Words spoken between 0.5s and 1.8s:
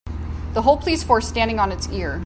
The whole police force standing on